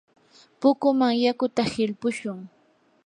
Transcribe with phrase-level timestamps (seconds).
[0.59, 2.39] pukuman yakuta hilpushun.